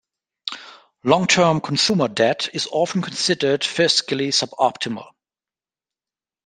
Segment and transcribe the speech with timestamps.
[1.03, 5.07] Long-term consumer debt is often considered fiscally suboptimal.